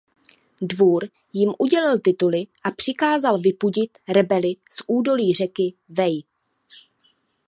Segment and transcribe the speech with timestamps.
[0.61, 6.23] Dvůr jim udělil tituly a přikázal vypudit rebely z údolí řeky Wej.